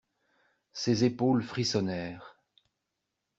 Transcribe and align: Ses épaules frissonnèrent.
Ses 0.73 1.03
épaules 1.03 1.43
frissonnèrent. 1.43 2.39